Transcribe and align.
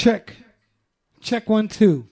Check. 0.00 0.34
Check 1.20 1.46
one, 1.50 1.68
two. 1.68 2.08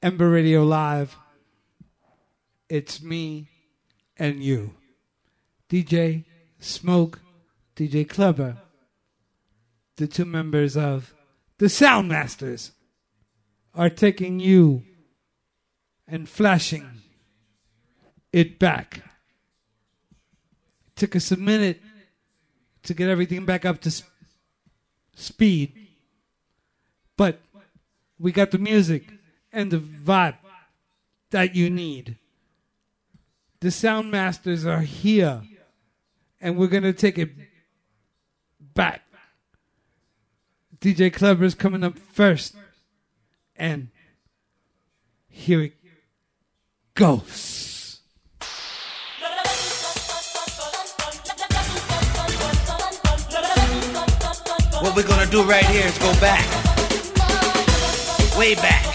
Ember 0.00 0.30
Radio 0.30 0.62
Live. 0.62 1.16
It's 2.68 3.02
me 3.02 3.48
and 4.16 4.40
you. 4.40 4.76
DJ 5.68 6.26
Smoke, 6.60 7.22
DJ 7.74 8.08
Kleber, 8.08 8.58
the 9.96 10.06
two 10.06 10.24
members 10.24 10.76
of 10.76 11.12
the 11.58 11.68
Zound 11.68 12.08
Masterz, 12.08 12.70
are 13.74 13.90
taking 13.90 14.38
you 14.38 14.84
and 16.06 16.28
flashing 16.28 16.88
it 18.32 18.60
back. 18.60 19.02
Took 20.94 21.16
us 21.16 21.32
a 21.32 21.36
minute 21.36 21.82
to 22.84 22.94
get 22.94 23.08
everything 23.08 23.44
back 23.44 23.64
up 23.64 23.80
to 23.80 23.90
sp- 23.90 24.13
speed, 25.14 25.72
but 27.16 27.40
we 28.18 28.32
got 28.32 28.50
the 28.50 28.58
music 28.58 29.04
and 29.52 29.70
the 29.70 29.78
vibe 29.78 30.36
that 31.30 31.54
you 31.54 31.70
need. 31.70 32.16
The 33.60 33.70
Zound 33.70 34.10
Masterz 34.12 34.66
are 34.66 34.80
here, 34.82 35.42
and 36.40 36.56
we're 36.56 36.66
gonna 36.66 36.92
take 36.92 37.18
it 37.18 37.30
back. 38.60 39.02
DJ 40.80 41.10
Kleber's 41.12 41.54
coming 41.54 41.82
up 41.82 41.98
first, 41.98 42.54
and 43.56 43.88
here 45.28 45.62
it 45.62 45.72
goes. 46.94 47.73
What 54.84 54.94
we're 54.96 55.08
gonna 55.08 55.24
do 55.24 55.42
right 55.44 55.64
here 55.64 55.86
is 55.86 55.96
go 55.96 56.12
back. 56.20 56.44
Way 58.36 58.54
back. 58.54 58.93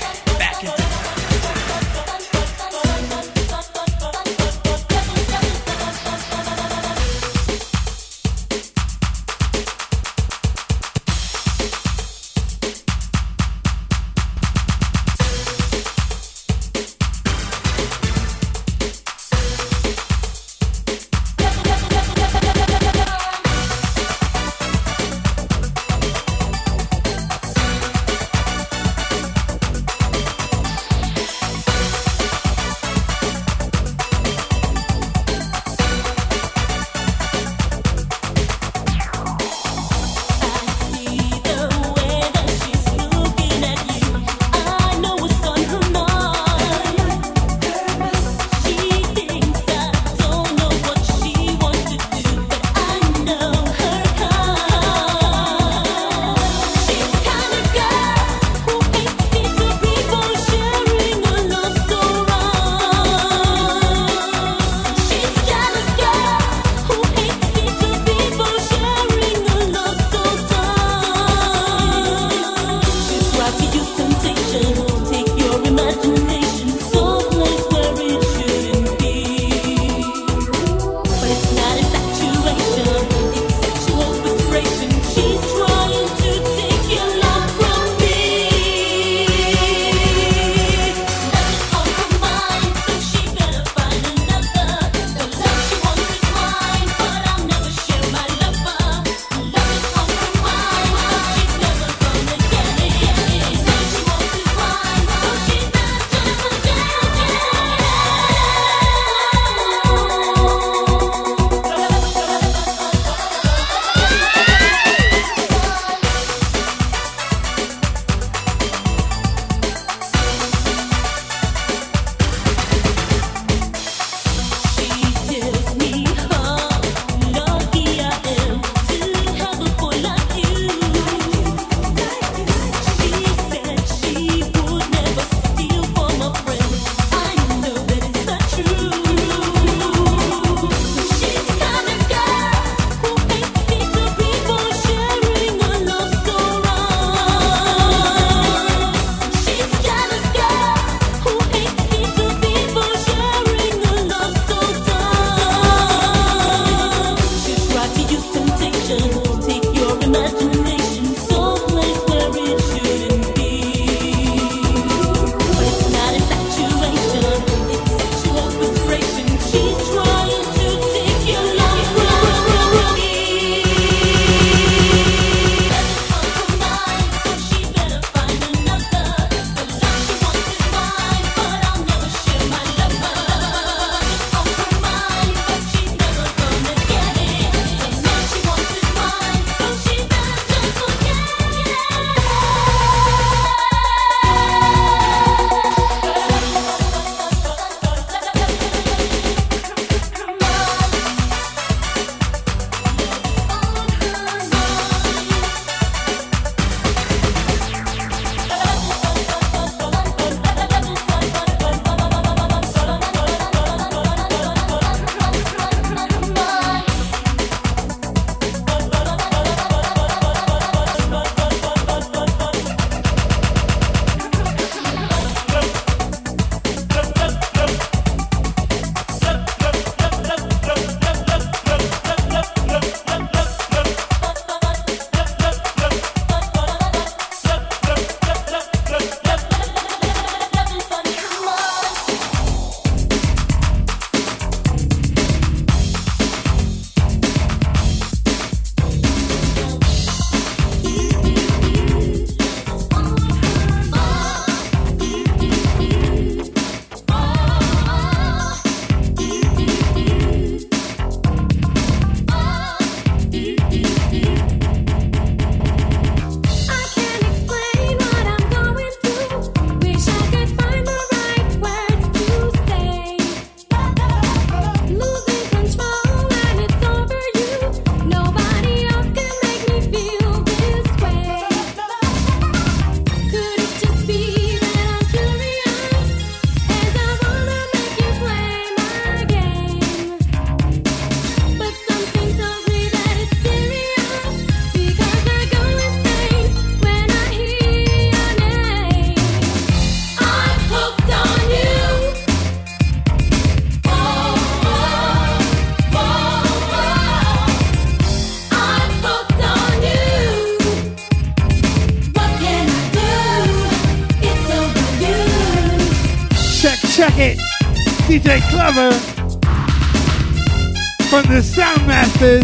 Zound 322.20 322.44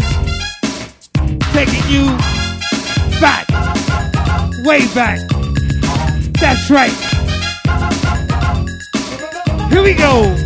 taking 1.52 1.84
you 1.90 2.06
back, 3.20 3.46
way 4.64 4.86
back. 4.94 5.20
That's 6.40 6.70
right. 6.70 6.92
Here 9.70 9.82
we 9.82 9.94
go. 9.94 10.45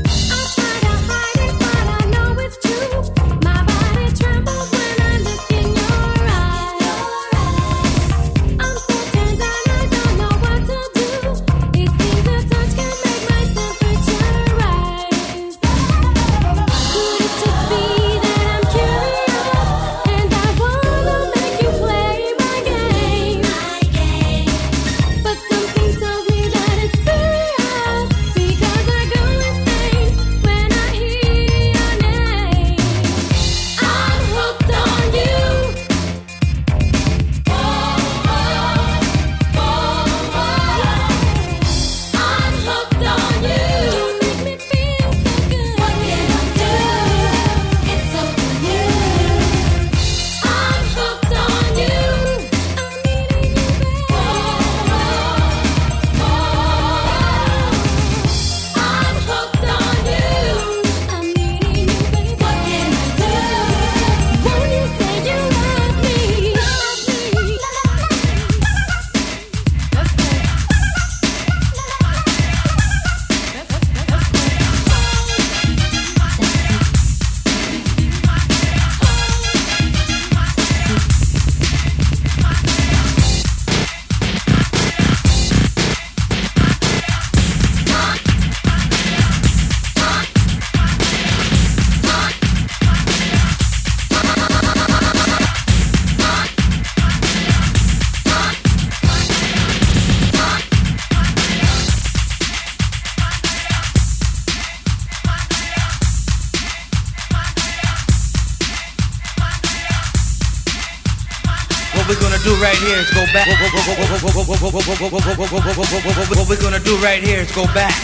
What 116.37 116.49
we're 116.49 116.60
gonna 116.60 116.81
do 116.81 116.96
right 116.96 117.22
here 117.22 117.39
is 117.39 117.53
go 117.53 117.65
back. 117.67 117.94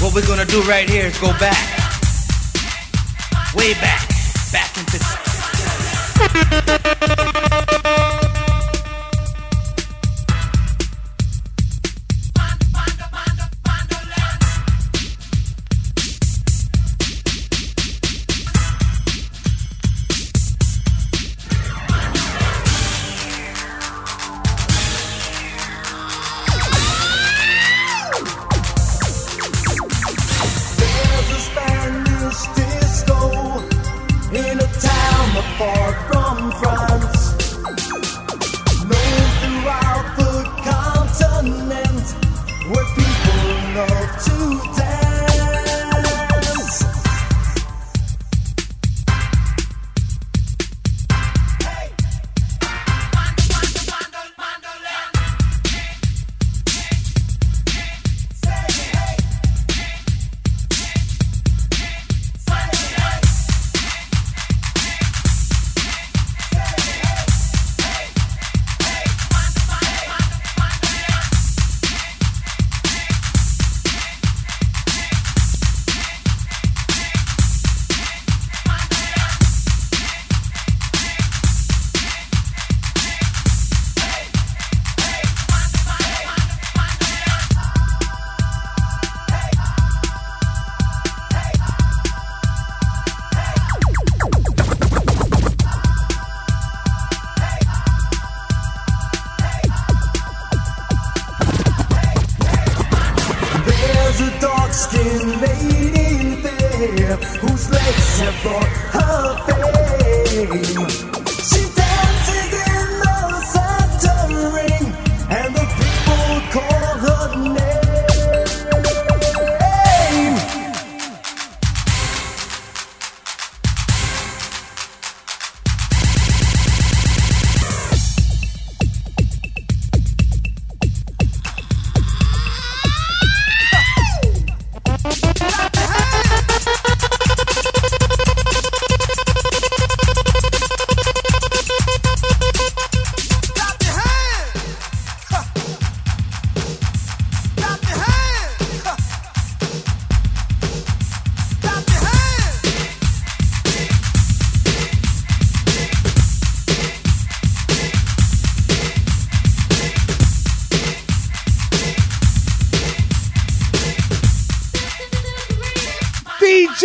What 0.00 0.14
we're 0.14 0.26
gonna 0.26 0.44
do 0.44 0.62
right 0.62 0.88
here 0.88 1.06
is 1.06 1.18
go 1.18 1.32
back. 1.38 1.58
Way 3.56 3.74
back. 3.74 4.00
Back 4.00 4.05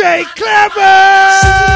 DJ 0.01 0.25
Kleber! 0.34 1.70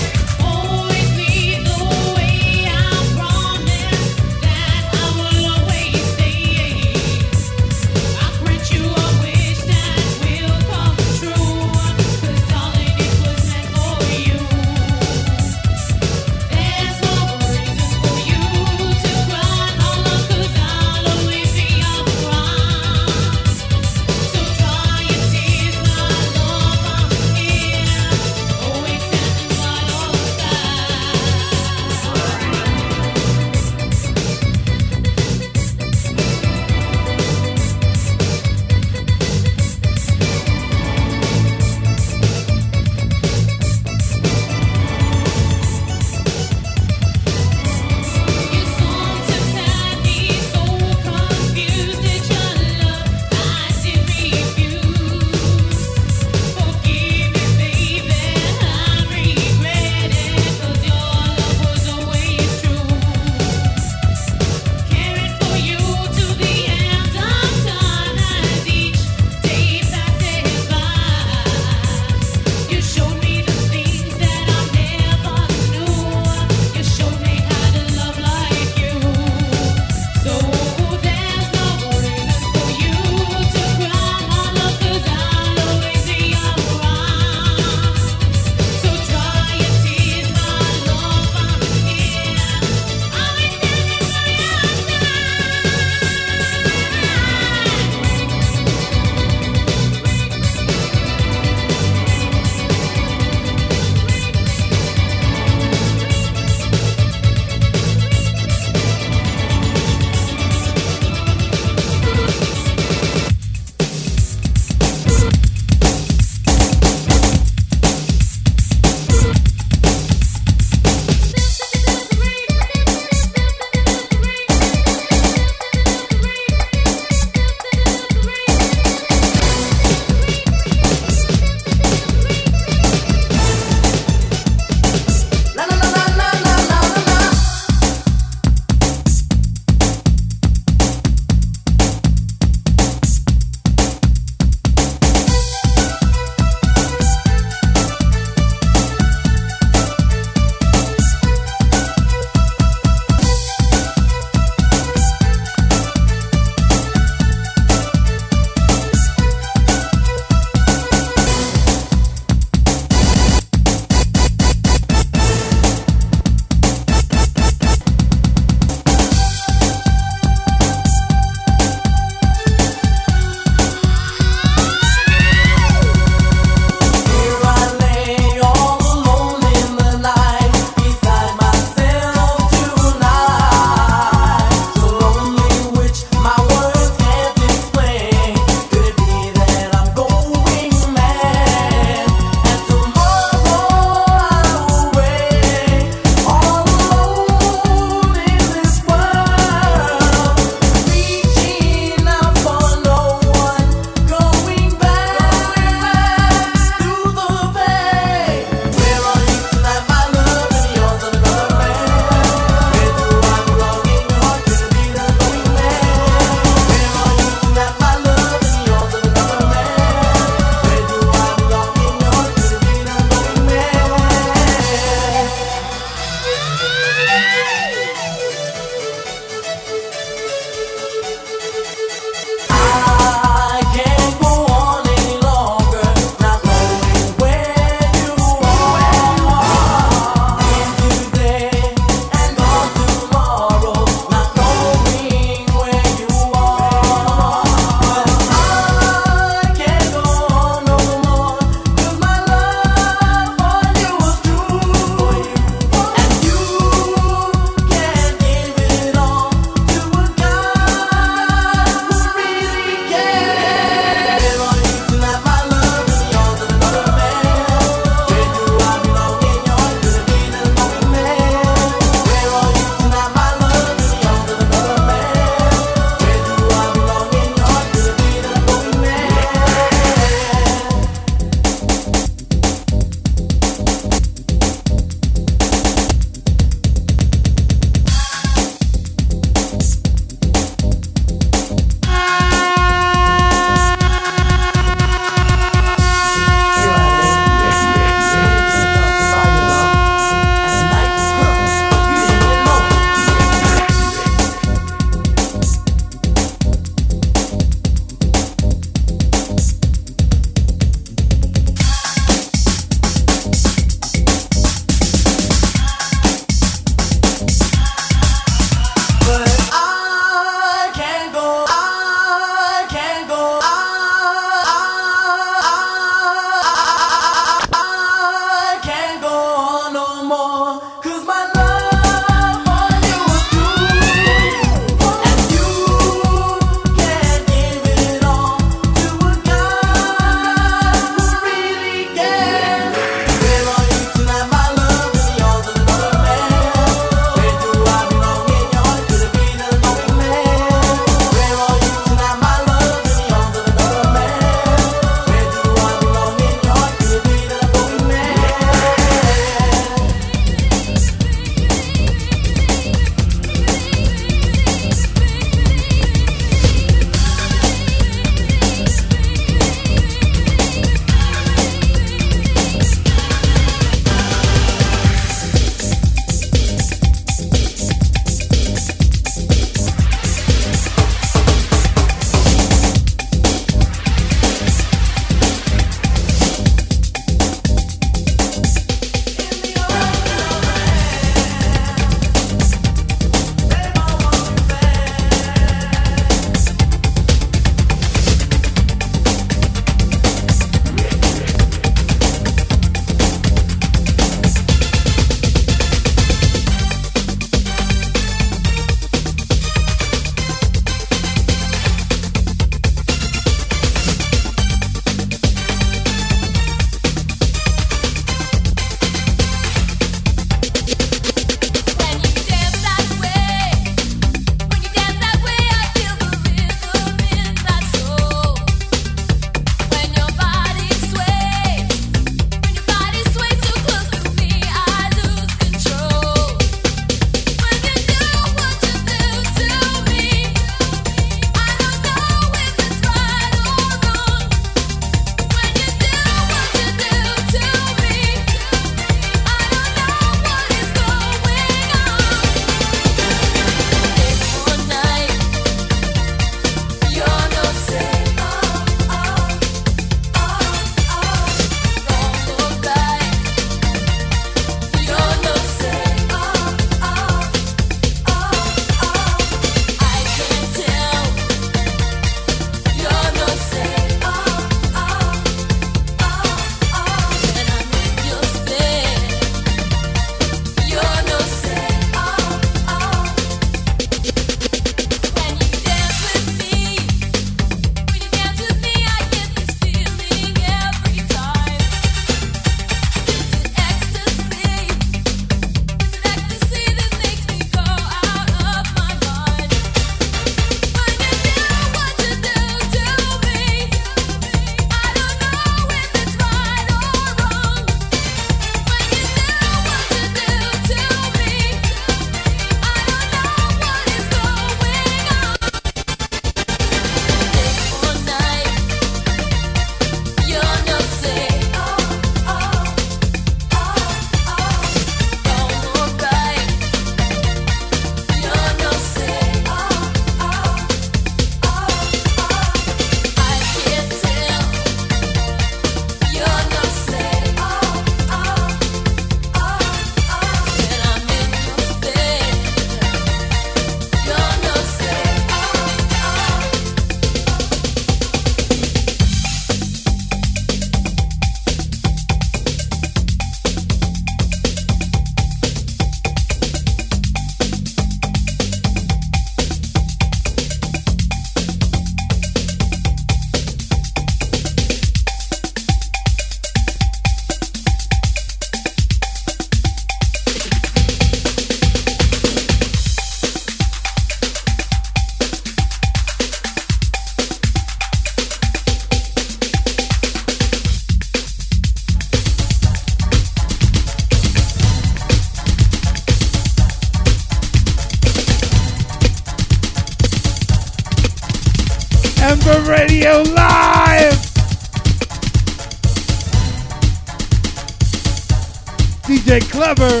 Kleber. 599.60 600.00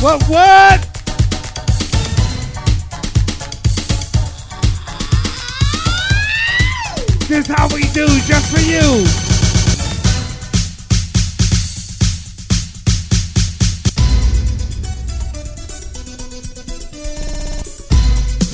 What, 0.00 0.22
what? 0.28 0.80
This 7.26 7.48
how 7.48 7.66
we 7.74 7.82
do, 7.90 8.06
just 8.28 8.46
for 8.54 8.60
you. 8.60 9.02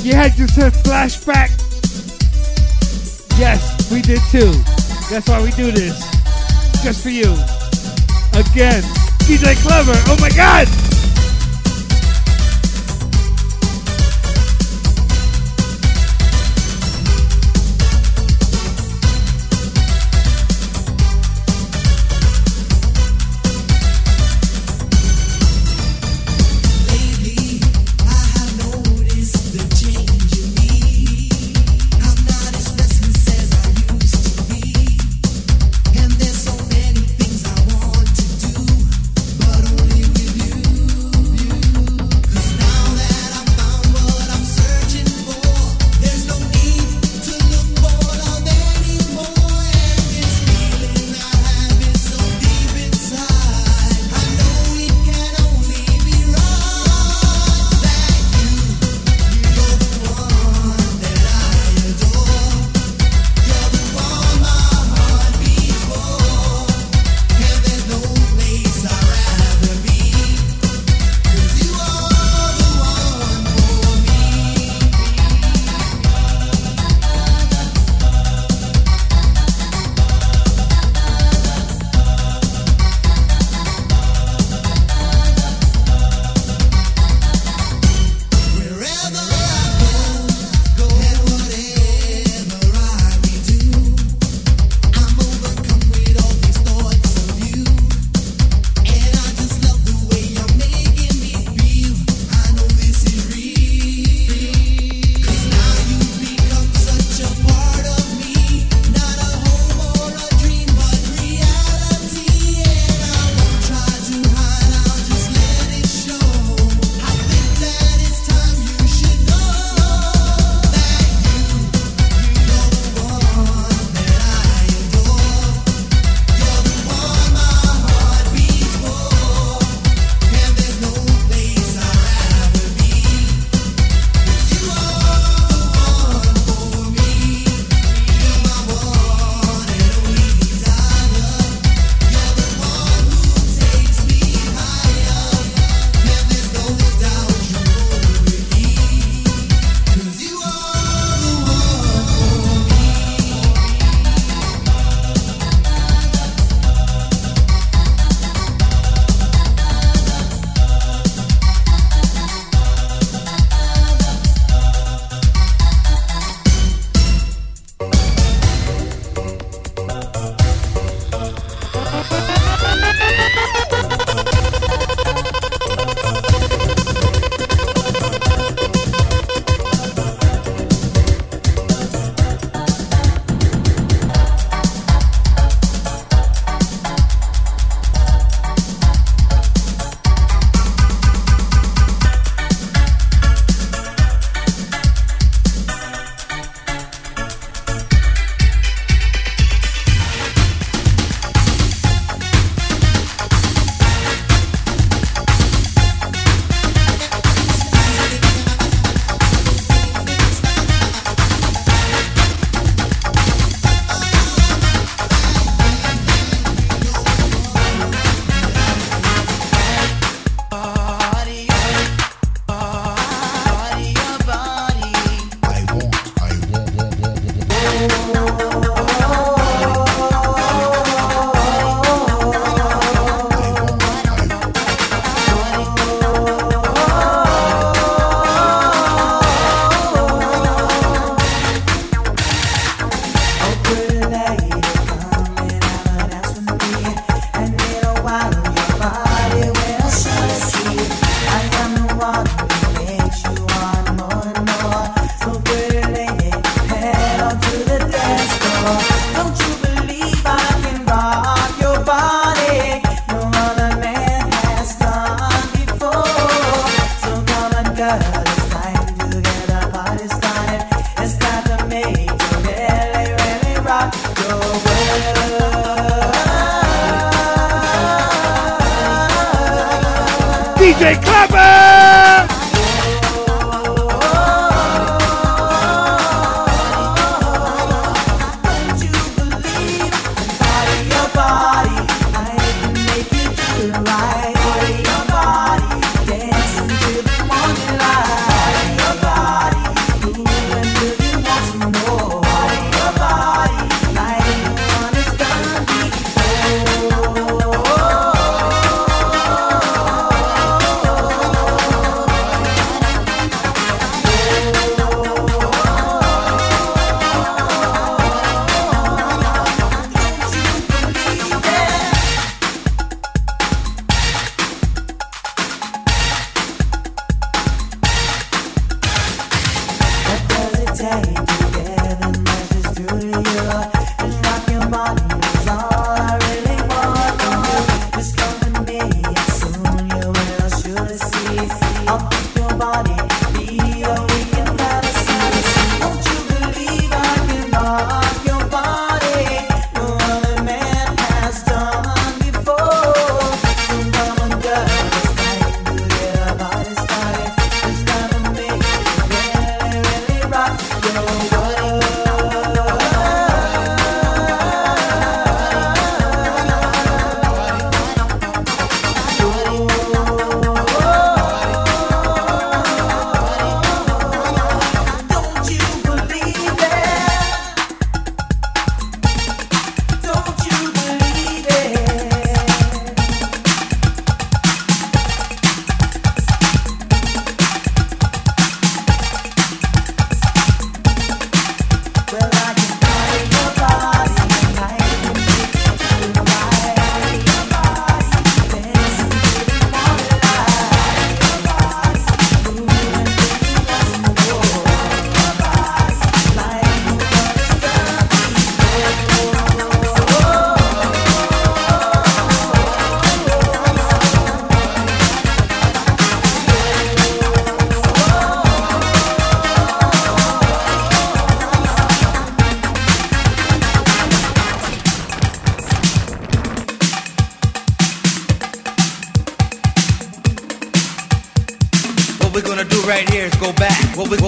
You 0.02 0.14
had 0.14 0.32
just 0.32 0.56
a 0.56 0.70
flashback. 0.80 1.50
Yes, 3.38 3.92
we 3.92 4.00
did 4.00 4.20
too. 4.30 4.52
That's 5.10 5.28
why 5.28 5.42
we 5.42 5.50
do 5.50 5.70
this. 5.72 6.00
Just 6.82 7.02
for 7.02 7.10
you. 7.10 7.36
Again, 8.36 8.82
DJ 9.28 9.54
Kleber. 9.62 9.94
Oh 10.08 10.16
my 10.20 10.28
God! 10.30 10.93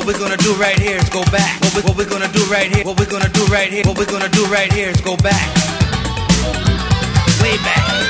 What 0.06 0.14
we're 0.14 0.20
gonna 0.20 0.36
do 0.36 0.54
right 0.54 0.78
here 0.78 0.98
is 0.98 1.08
go 1.08 1.20
back. 1.32 1.60
What, 1.60 1.74
we, 1.74 1.82
what 1.82 1.96
we're 1.96 2.08
gonna 2.08 2.28
do 2.28 2.44
right 2.44 2.72
here. 2.72 2.84
What 2.84 2.96
we're 2.96 3.10
gonna 3.10 3.28
do 3.28 3.44
right 3.46 3.72
here. 3.72 3.82
What 3.84 3.98
we're 3.98 4.06
gonna 4.06 4.28
do 4.28 4.46
right 4.46 4.72
here 4.72 4.88
is 4.88 5.00
go 5.00 5.16
back. 5.16 5.52
Way 7.42 7.56
back. 7.56 8.05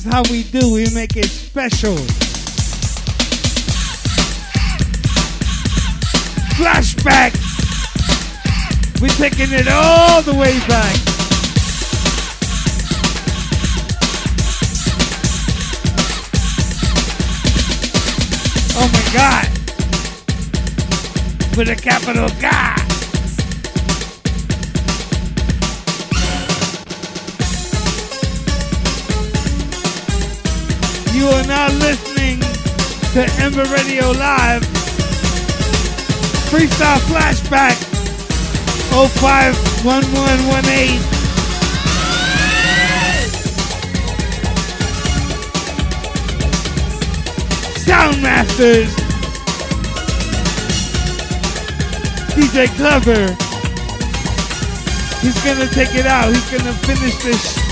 Is 0.00 0.12
how 0.12 0.22
we 0.30 0.44
do. 0.44 0.72
We 0.72 0.86
make 0.94 1.16
it 1.16 1.26
special. 1.26 1.96
Flashback. 6.56 7.32
We're 9.00 9.08
taking 9.08 9.52
it 9.52 9.68
all 9.68 10.22
the 10.22 10.34
way 10.34 10.58
back. 10.68 10.96
Oh 18.76 18.88
my 18.92 19.04
God. 19.12 19.48
With 21.56 21.68
a 21.68 21.76
capital 21.76 22.28
God. 22.40 22.79
You 31.20 31.28
are 31.28 31.44
now 31.44 31.68
listening 31.68 32.40
to 33.12 33.20
Ember 33.44 33.64
Radio 33.64 34.12
Live. 34.12 34.62
Freestyle 36.48 36.98
Flashback 37.10 37.76
051118. 38.88 41.02
Zound 47.84 48.22
Masterz. 48.22 48.94
DJ 52.32 52.66
Kleber. 52.78 53.36
He's 55.20 55.38
gonna 55.44 55.68
take 55.68 55.94
it 55.94 56.06
out. 56.06 56.32
He's 56.34 56.48
gonna 56.50 56.72
finish 56.72 57.16
this. 57.22 57.69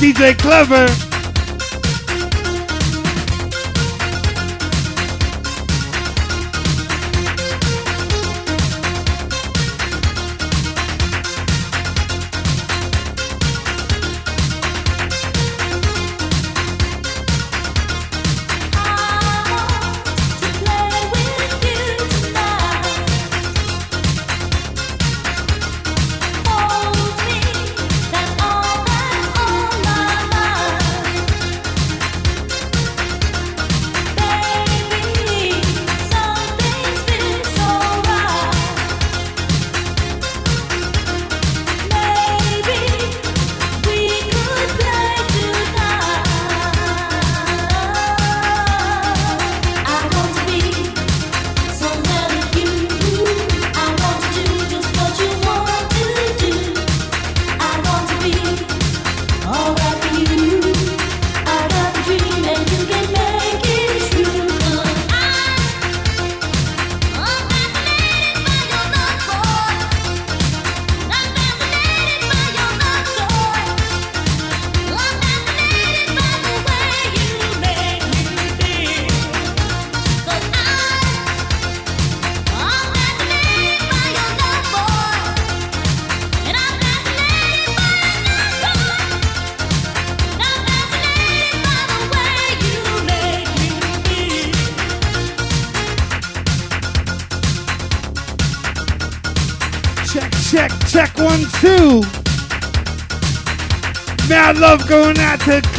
DJ 0.00 0.34
Kleber. 0.34 1.09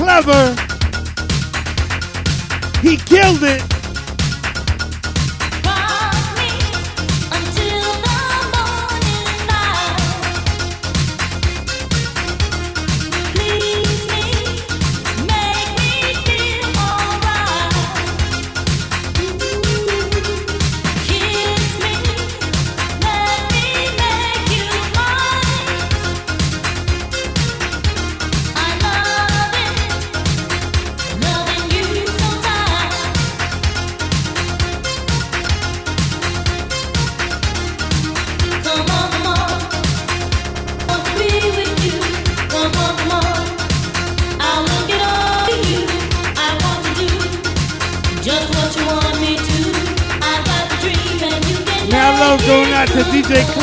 clever. 0.01 0.60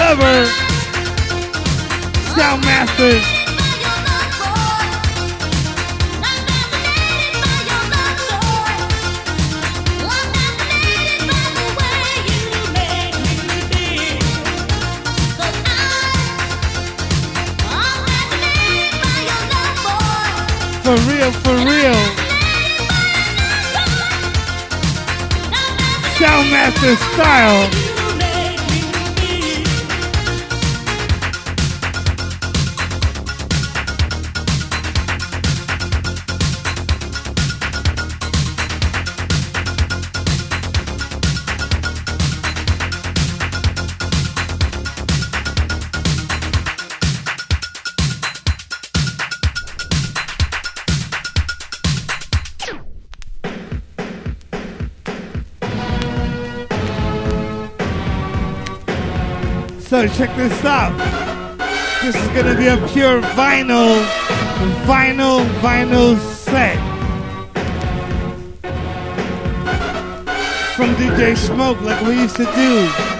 forever. 0.09 0.47
Zound 2.35 2.65
Masterz. 2.65 3.38
check 60.19 60.35
this 60.35 60.65
out. 60.65 60.91
This 62.03 62.17
is 62.17 62.29
gonna 62.31 62.57
be 62.57 62.67
a 62.67 62.77
pure 62.89 63.23
vinyl, 63.39 64.03
vinyl, 64.83 65.45
vinyl 65.61 66.19
set. 66.19 66.77
From 70.75 70.93
DJ 70.97 71.37
Smoke, 71.37 71.81
like 71.83 72.05
we 72.05 72.15
used 72.15 72.35
to 72.35 72.47
do. 72.47 73.18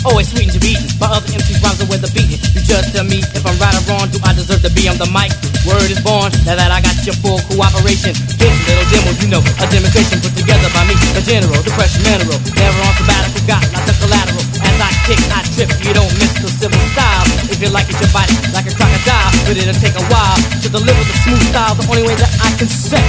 Obsolete. 0.00 0.12
Always 0.12 0.28
sweet 0.30 0.50
to 0.52 0.60
be. 0.60 0.76
My 1.00 1.08
other 1.12 1.28
MCs 1.28 1.60
rhymes 1.62 1.80
are 1.80 1.88
with 1.88 2.00
the 2.00 2.10
beating. 2.12 2.40
You 2.54 2.60
just 2.64 2.92
tell 2.92 3.04
me 3.04 3.20
if 3.20 3.44
I'm 3.44 3.56
right 3.60 3.74
or 3.74 3.84
wrong. 3.90 4.08
Do 4.08 4.18
I 4.24 4.32
deserve 4.32 4.62
to 4.62 4.72
be 4.72 4.88
on 4.88 4.96
the 4.96 5.08
mic? 5.12 5.32
Word 5.68 5.90
is 5.90 6.00
born. 6.00 6.32
Now 6.48 6.56
that 6.56 6.72
I 6.72 6.80
got 6.80 6.96
your 7.04 7.16
full 7.20 7.40
cooperation. 7.52 8.16
This 8.40 8.54
little 8.64 8.86
demo, 8.88 9.10
you 9.20 9.28
know, 9.28 9.42
a 9.60 9.66
demonstration 9.68 10.20
put 10.24 10.32
together 10.36 10.68
by 10.72 10.84
me, 10.88 10.94
the 11.12 11.22
general, 11.24 11.60
the 11.60 11.72
pressure 11.76 12.00
mineral. 12.04 12.38
Never 12.56 12.80
on 12.80 12.94
sabbatical, 12.96 13.44
got 13.44 13.62
lots 13.72 13.88
of 13.92 13.96
collateral. 14.00 14.44
As 14.64 14.76
I 14.80 14.90
kick, 15.04 15.20
I 15.32 15.40
trip. 15.52 15.70
You 15.84 15.92
don't 15.92 16.12
miss 16.16 16.32
the 16.40 16.48
civil 16.48 16.80
style. 16.96 17.24
If 17.52 17.60
you 17.60 17.68
like 17.68 17.88
it, 17.92 17.96
you 18.00 18.08
bite 18.12 18.30
it 18.30 18.40
like 18.56 18.66
a 18.68 18.74
crocodile. 18.74 19.30
But 19.44 19.56
it'll 19.60 19.76
take 19.76 19.96
a 19.96 20.04
while 20.08 20.38
to 20.64 20.68
deliver 20.68 21.02
the 21.04 21.16
smooth 21.24 21.44
style. 21.52 21.76
The 21.76 21.84
only 21.92 22.04
way 22.08 22.16
that 22.16 22.32
I 22.40 22.50
can 22.56 22.68
set. 22.68 23.04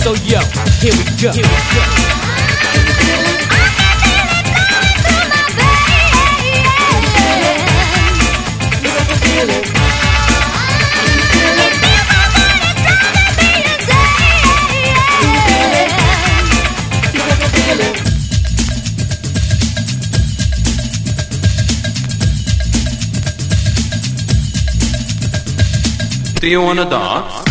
So 0.00 0.16
yo, 0.24 0.40
here 0.80 0.96
we 0.96 1.04
go. 1.20 1.30
Here 1.36 1.44
we 1.44 1.60
go. 1.76 2.19
Do 26.40 26.48
you 26.48 26.62
wanna 26.62 26.88
dance? 26.88 27.44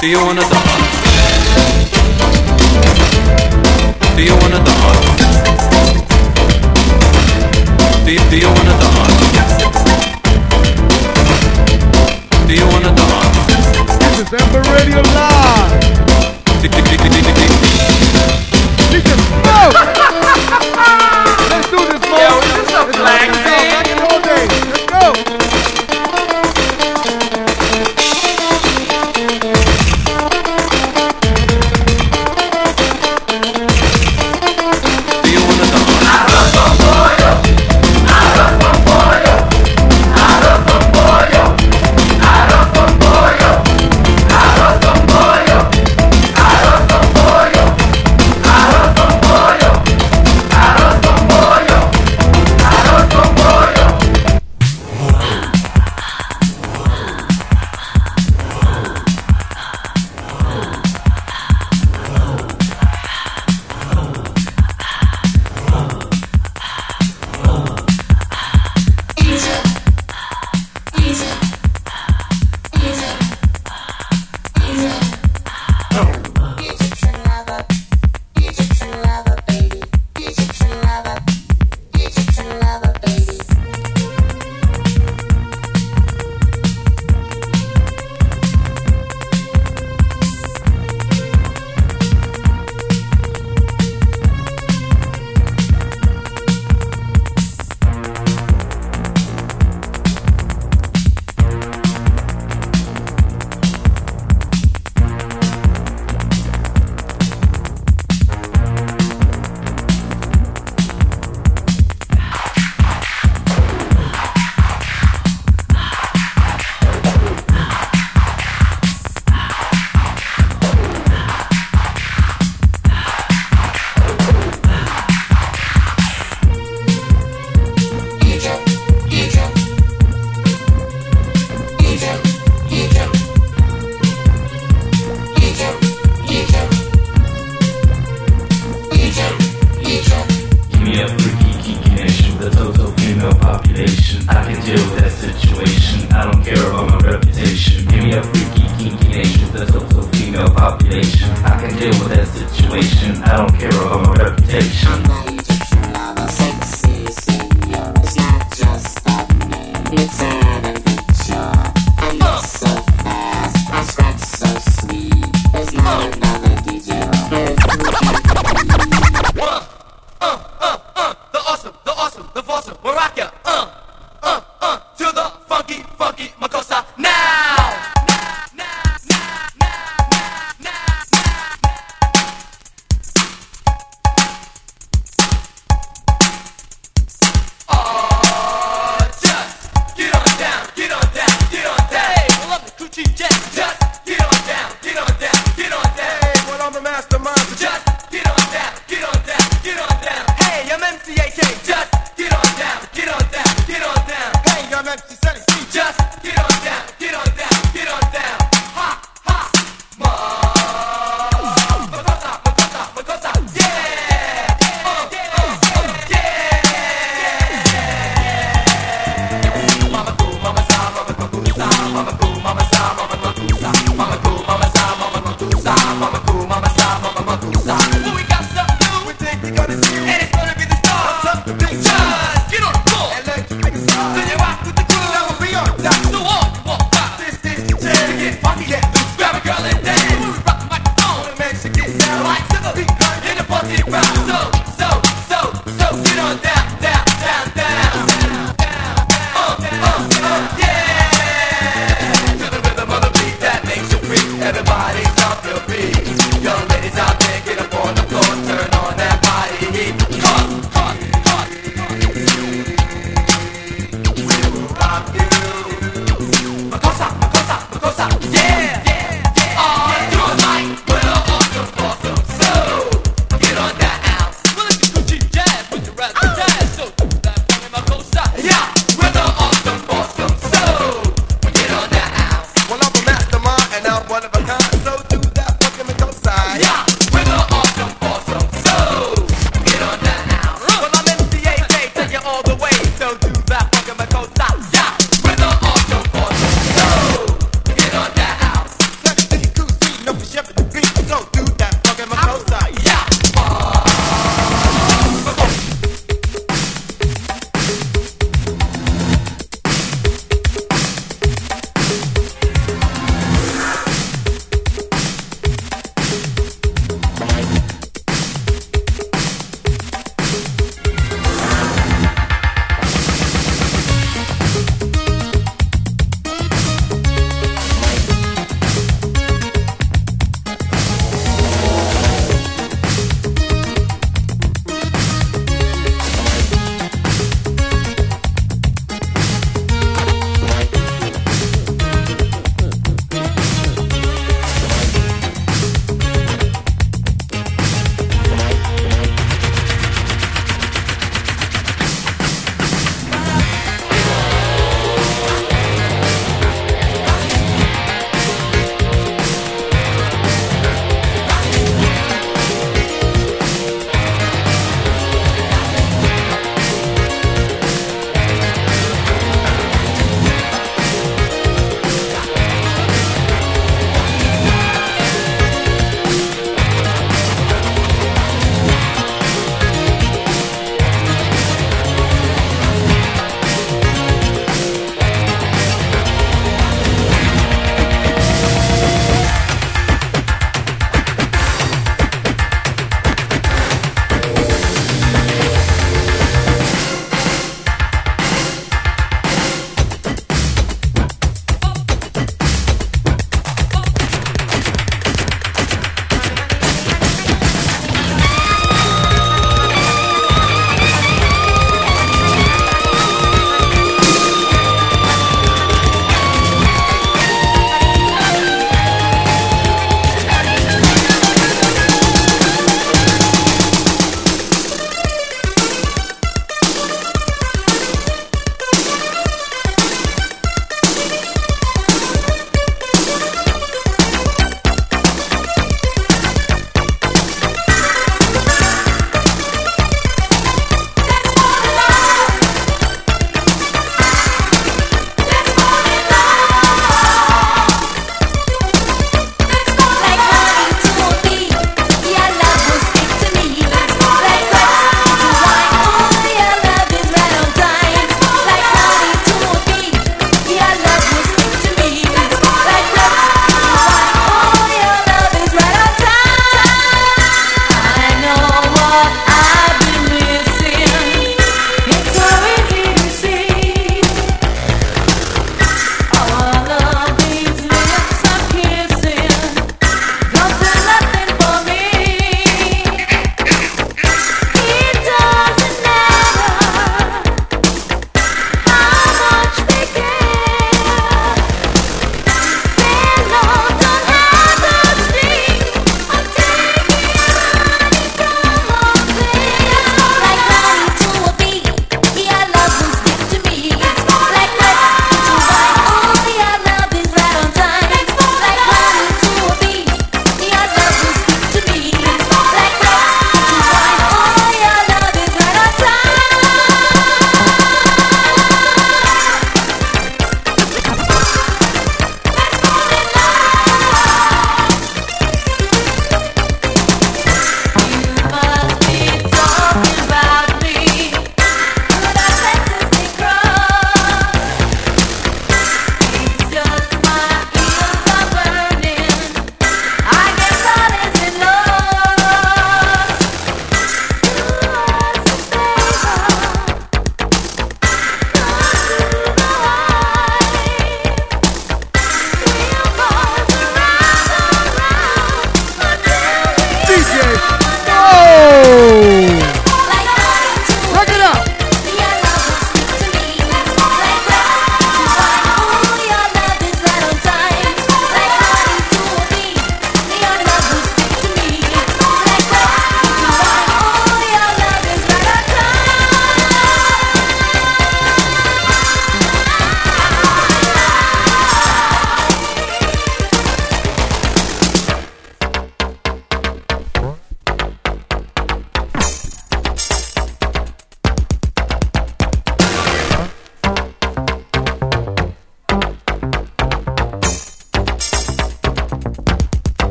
Do 0.00 0.08
you 0.08 0.18
wanna 0.18 0.40
dance? 0.40 1.00
Do 4.16 4.22
you 4.24 4.34
wanna 4.34 4.64
dance? 4.64 5.06
Do 8.04 8.12
you, 8.12 8.30
do 8.30 8.36
you 8.36 8.48
wanna 8.48 8.74
dance? 8.80 9.39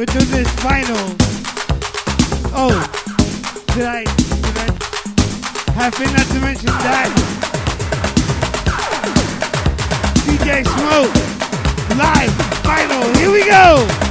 we 0.00 0.06
do 0.06 0.18
this 0.20 0.48
final. 0.62 0.96
Oh, 2.56 2.72
did 3.74 3.84
I, 3.84 4.04
did 4.04 4.56
I 4.56 5.72
happen 5.74 6.10
not 6.14 6.26
to 6.28 6.40
mention 6.40 6.68
that? 6.68 7.10
DJ 10.24 10.64
Smoke, 10.64 11.14
live, 11.98 12.32
final, 12.64 13.14
here 13.18 13.30
we 13.30 13.44
go! 13.44 14.09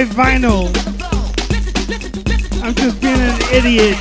Live 0.00 0.14
vinyl. 0.14 0.64
I'm 2.62 2.74
just 2.74 3.00
being 3.02 3.20
an 3.20 3.38
idiot. 3.52 3.98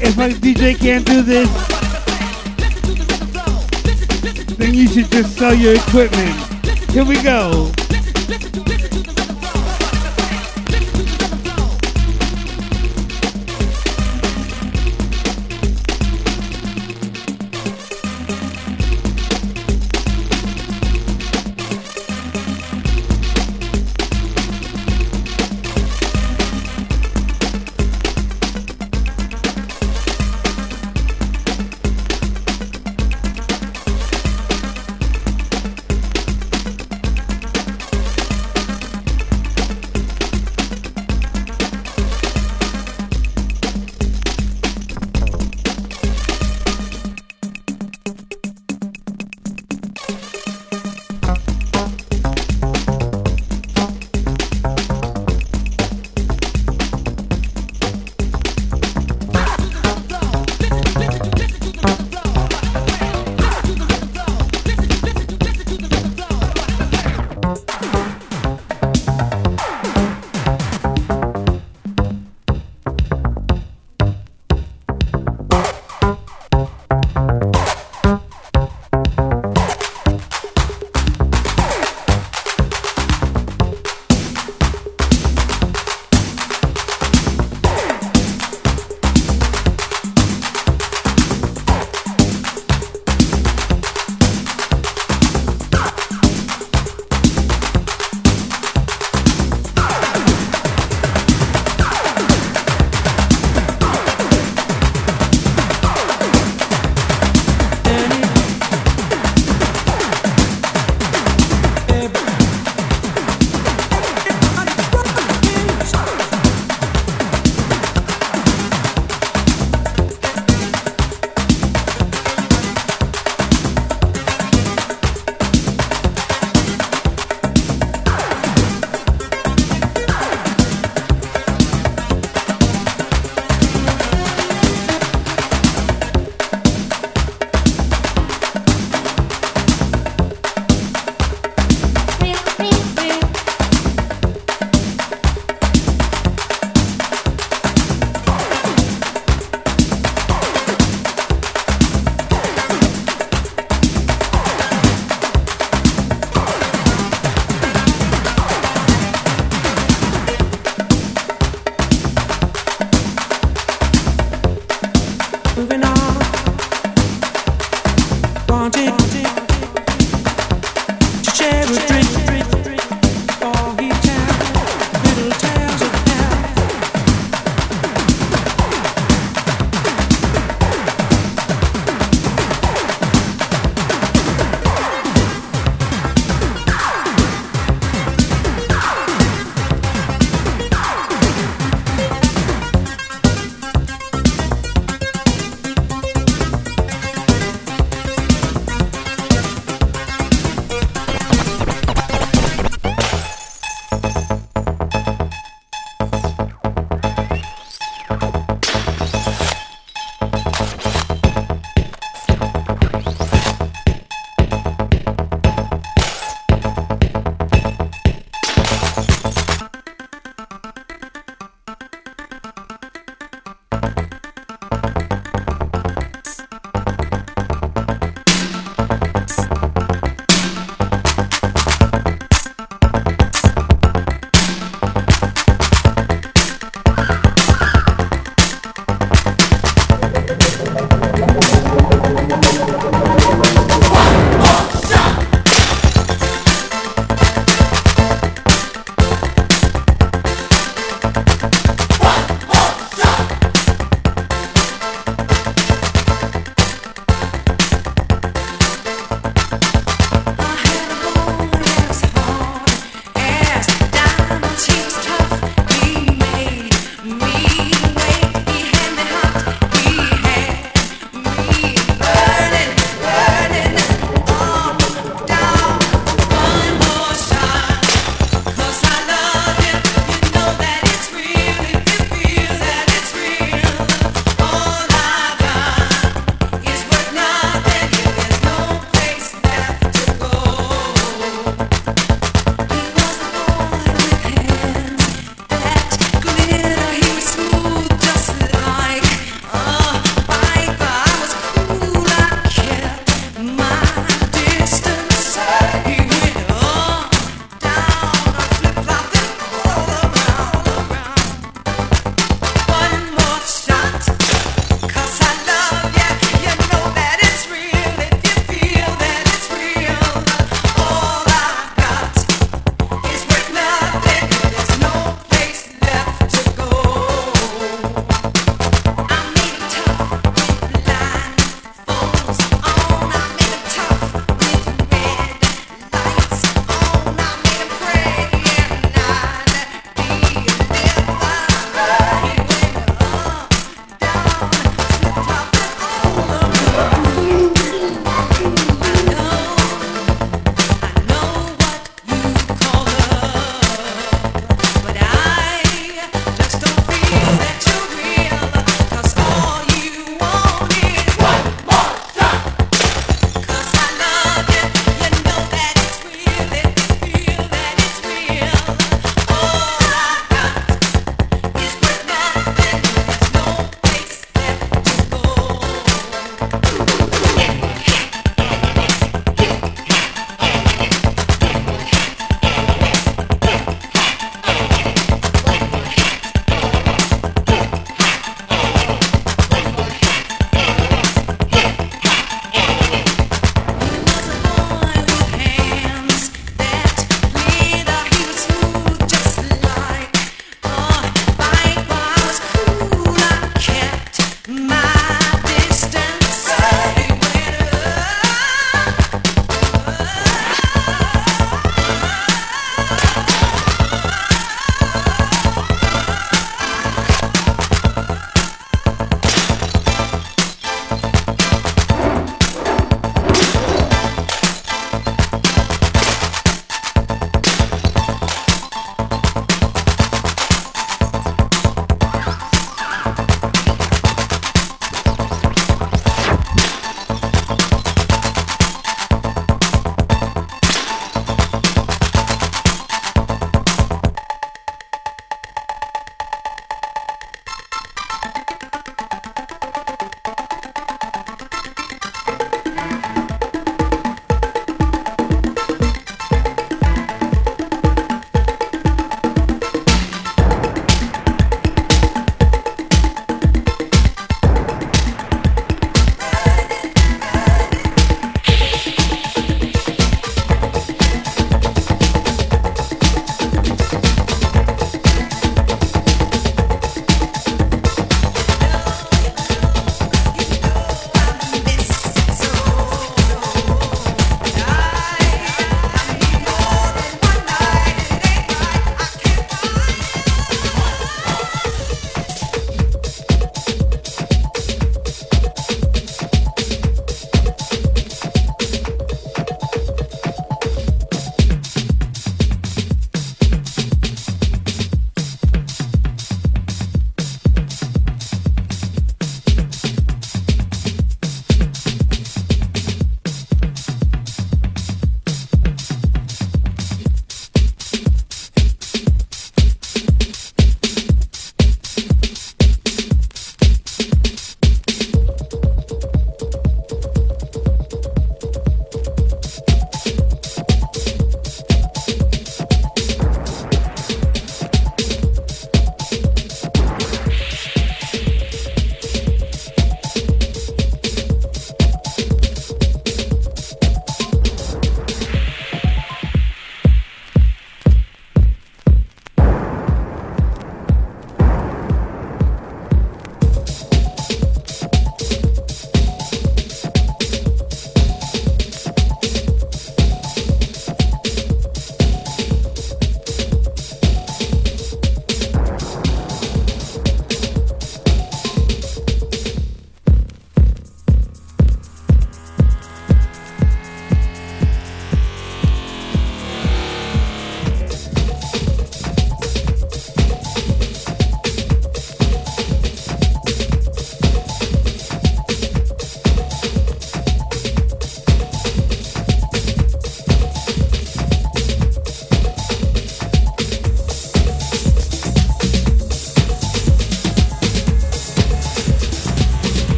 If 0.00 0.16
a 0.16 0.28
DJ 0.30 0.78
can't 0.78 1.04
do 1.04 1.20
this, 1.20 1.50
then 4.56 4.72
you 4.72 4.88
should 4.88 5.10
just 5.10 5.36
sell 5.36 5.54
your 5.54 5.74
equipment. 5.74 6.34
Here 6.90 7.04
we 7.04 7.22
go. 7.22 7.70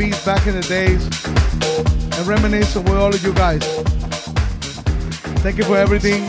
beats 0.00 0.24
back 0.24 0.46
in 0.46 0.54
the 0.54 0.62
days 0.62 1.04
and 2.16 2.26
reminiscing 2.26 2.82
with 2.84 2.94
all 2.94 3.14
of 3.14 3.22
you 3.22 3.34
guys. 3.34 3.62
Thank 5.42 5.58
you 5.58 5.64
for 5.64 5.76
everything. 5.76 6.22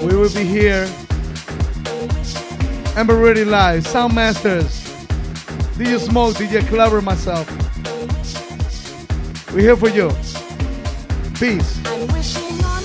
We 0.00 0.16
will 0.16 0.32
be 0.32 0.42
here. 0.42 0.88
Ember 2.96 3.18
Radio 3.18 3.44
Live, 3.44 3.86
Zound 3.86 4.14
Masterz, 4.14 4.84
DJ 5.76 5.98
Smoke, 5.98 6.34
DJ 6.36 6.66
Kleber, 6.66 7.02
myself. 7.02 7.46
We're 9.52 9.60
here 9.60 9.76
for 9.76 9.90
you. 9.90 10.08
Peace. 11.34 11.78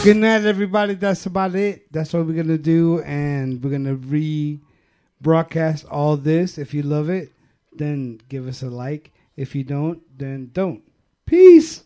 Good 0.03 0.17
night, 0.17 0.43
everybody. 0.43 0.95
That's 0.95 1.25
about 1.27 1.55
it. 1.55 1.89
That's 1.93 2.11
what 2.11 2.25
we're 2.25 2.33
going 2.33 2.47
to 2.49 2.57
do. 2.57 3.01
And 3.03 3.63
we're 3.63 3.69
going 3.69 3.85
to 3.85 3.95
re 3.95 4.59
broadcast 5.21 5.85
all 5.85 6.17
this. 6.17 6.57
If 6.57 6.73
you 6.73 6.83
love 6.83 7.07
it, 7.07 7.31
then 7.71 8.19
give 8.27 8.45
us 8.45 8.63
a 8.63 8.69
like. 8.69 9.13
If 9.39 9.55
you 9.55 9.63
don't, 9.63 10.01
then 10.17 10.49
don't. 10.51 10.83
Peace. 11.25 11.85